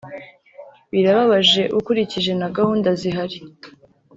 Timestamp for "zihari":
2.99-3.37